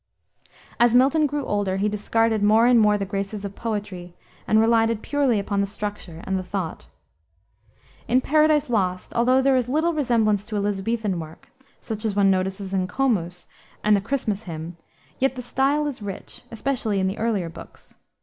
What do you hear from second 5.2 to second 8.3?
upon the structure and the thought. In